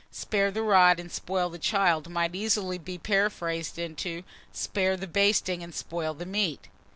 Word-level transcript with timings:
"Spare 0.09 0.49
the 0.49 0.63
rod, 0.63 0.99
and 0.99 1.11
spoil 1.11 1.51
the 1.51 1.59
child," 1.59 2.09
might 2.09 2.33
easily 2.33 2.79
be 2.79 2.97
paraphrased 2.97 3.77
into 3.77 4.23
"Spare 4.51 4.97
the 4.97 5.05
basting, 5.05 5.61
and 5.61 5.75
spoil 5.75 6.15
the 6.15 6.25
meat." 6.25 6.69